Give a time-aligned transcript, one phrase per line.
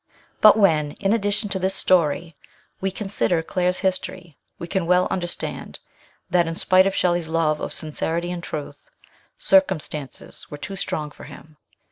[0.41, 2.35] But when, in addition to this story,
[2.79, 5.77] we consider Claire's history, we can well under stand
[6.27, 8.89] that, in spite of Shelley's love of sincerity and truth,
[9.37, 11.57] circumstances were too strong for him.